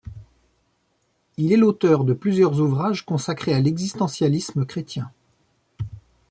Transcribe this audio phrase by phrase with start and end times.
[1.37, 5.11] Il est l'auteur de plusieurs ouvrages consacrés à l'existentialisme chrétien.